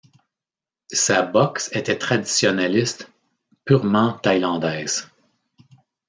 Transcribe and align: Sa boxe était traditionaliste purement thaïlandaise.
Sa 0.91 1.21
boxe 1.21 1.69
était 1.75 1.95
traditionaliste 1.99 3.11
purement 3.65 4.13
thaïlandaise. 4.13 5.07